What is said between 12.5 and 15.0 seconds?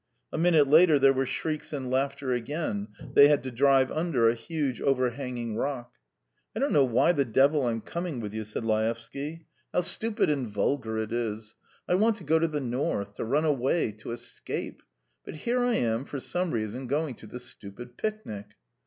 North, to run away, to escape;